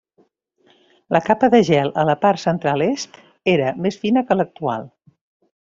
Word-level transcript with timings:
La 1.15 1.21
capa 1.27 1.49
de 1.55 1.59
gel 1.67 1.93
a 2.03 2.07
la 2.11 2.17
part 2.25 2.43
central 2.47 2.85
est 2.89 3.23
era 3.57 3.71
més 3.87 4.03
fina 4.07 4.29
que 4.31 4.43
l'actual. 4.43 4.93